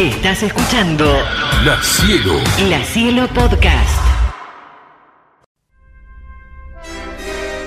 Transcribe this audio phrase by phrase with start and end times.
[0.00, 1.04] Estás escuchando
[1.62, 2.32] La Cielo.
[2.70, 4.00] La Cielo Podcast.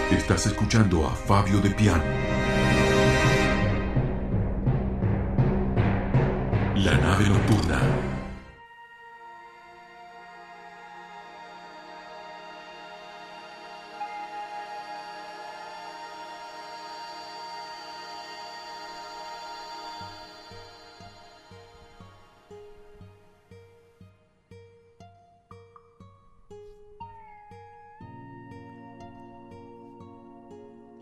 [0.09, 2.01] Estás escuchando a Fabio de Piano.
[6.75, 8.12] La nave nocturna.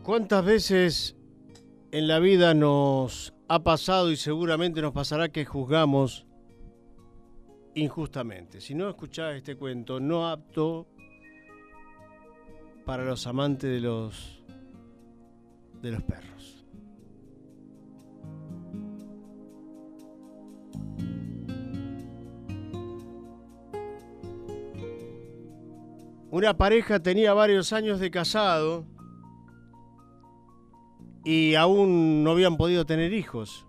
[0.04, 1.16] ¿Cuántas veces
[1.92, 6.26] en la vida nos ha pasado y seguramente nos pasará que juzgamos
[7.76, 8.62] injustamente?
[8.62, 10.88] Si no escuchás este cuento, no apto
[12.84, 14.44] para los amantes de los
[15.84, 16.66] de los perros.
[26.32, 28.88] Una pareja tenía varios años de casado
[31.24, 33.66] y aún no habían podido tener hijos.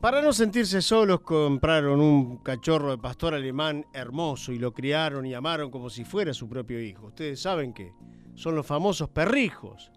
[0.00, 5.34] Para no sentirse solos, compraron un cachorro de pastor alemán hermoso y lo criaron y
[5.34, 7.06] amaron como si fuera su propio hijo.
[7.06, 7.92] Ustedes saben que
[8.34, 9.92] son los famosos perrijos.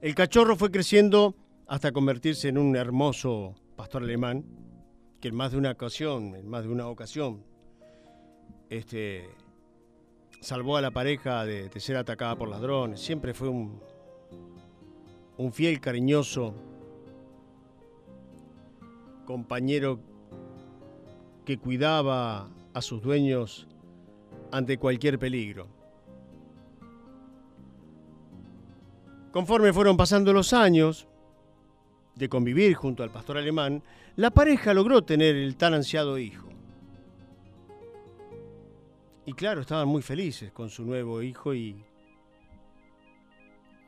[0.00, 1.36] El cachorro fue creciendo
[1.68, 4.44] hasta convertirse en un hermoso pastor alemán,
[5.20, 7.44] que en más de una ocasión, en más de una ocasión,
[8.68, 9.28] este,
[10.44, 13.00] salvó a la pareja de, ser atacada por ladrones.
[13.00, 13.80] Siempre fue un,
[15.38, 16.54] un fiel, cariñoso
[19.24, 19.98] compañero
[21.46, 23.66] que cuidaba a sus dueños
[24.52, 25.66] ante cualquier peligro.
[29.32, 31.08] Conforme fueron pasando los años
[32.16, 33.82] de convivir junto al pastor alemán,
[34.16, 36.53] la pareja logró tener el tan ansiado hijo.
[39.26, 41.82] Y claro, estaban muy felices con su nuevo hijo y,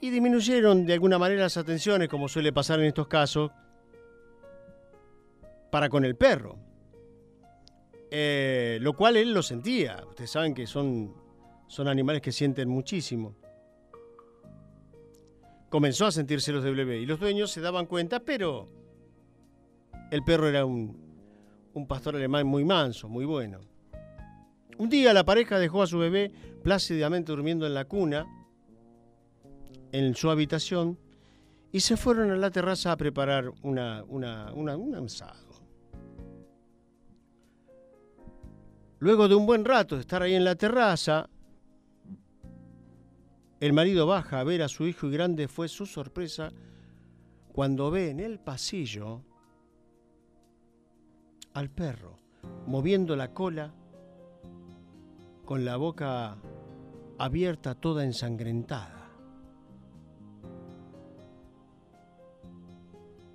[0.00, 3.50] y disminuyeron de alguna manera las atenciones, como suele pasar en estos casos,
[5.70, 6.58] para con el perro.
[8.10, 10.02] Eh, lo cual él lo sentía.
[10.08, 11.14] Ustedes saben que son,
[11.66, 13.36] son animales que sienten muchísimo.
[15.68, 18.68] Comenzó a sentirse los del bebé y los dueños se daban cuenta, pero
[20.10, 20.96] el perro era un,
[21.74, 23.60] un pastor alemán muy manso, muy bueno.
[24.78, 26.32] Un día la pareja dejó a su bebé
[26.62, 28.26] plácidamente durmiendo en la cuna,
[29.92, 30.98] en su habitación,
[31.72, 35.46] y se fueron a la terraza a preparar una, un asado.
[38.98, 41.28] Luego de un buen rato de estar ahí en la terraza,
[43.60, 46.50] el marido baja a ver a su hijo y grande fue su sorpresa
[47.52, 49.22] cuando ve en el pasillo
[51.54, 52.18] al perro
[52.66, 53.74] moviendo la cola
[55.46, 56.36] con la boca
[57.18, 59.10] abierta toda ensangrentada.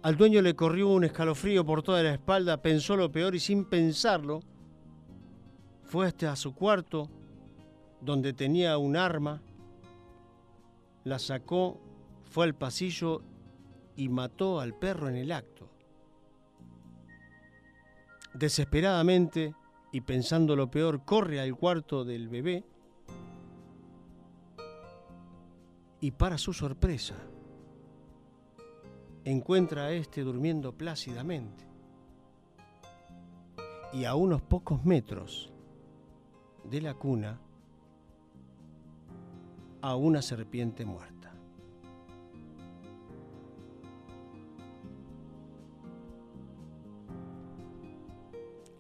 [0.03, 3.63] Al dueño le corrió un escalofrío por toda la espalda, pensó lo peor y sin
[3.65, 4.41] pensarlo,
[5.83, 7.09] fue hasta su cuarto,
[8.01, 9.41] donde tenía un arma,
[11.05, 11.79] la sacó,
[12.25, 13.21] fue al pasillo
[13.95, 15.69] y mató al perro en el acto.
[18.33, 19.55] Desesperadamente
[19.91, 22.63] y pensando lo peor, corre al cuarto del bebé
[25.99, 27.15] y para su sorpresa,
[29.23, 31.65] encuentra a este durmiendo plácidamente
[33.93, 35.51] y a unos pocos metros
[36.63, 37.39] de la cuna
[39.81, 41.30] a una serpiente muerta.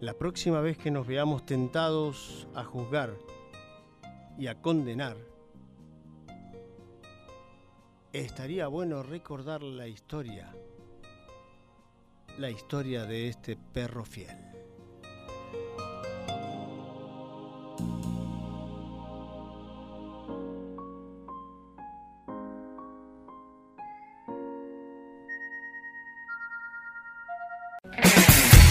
[0.01, 3.15] La próxima vez que nos veamos tentados a juzgar
[4.35, 5.15] y a condenar,
[8.11, 10.55] estaría bueno recordar la historia,
[12.39, 14.50] la historia de este perro fiel.